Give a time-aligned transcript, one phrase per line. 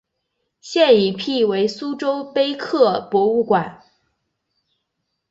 [0.61, 3.83] 现已辟为苏州碑刻博物馆。